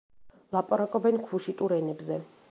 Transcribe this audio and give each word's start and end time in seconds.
ლაპარაკობენ 0.55 1.21
ქუშიტურ 1.27 1.75
ენებზე. 1.79 2.19